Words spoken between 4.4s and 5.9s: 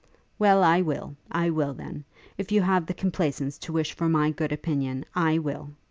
opinion, I will!'